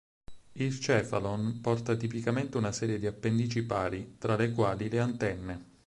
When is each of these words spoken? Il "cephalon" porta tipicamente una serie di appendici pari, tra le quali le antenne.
Il 0.53 0.79
"cephalon" 0.79 1.61
porta 1.61 1.95
tipicamente 1.95 2.57
una 2.57 2.71
serie 2.71 2.97
di 2.97 3.05
appendici 3.05 3.63
pari, 3.63 4.15
tra 4.17 4.35
le 4.35 4.49
quali 4.51 4.89
le 4.89 4.99
antenne. 4.99 5.65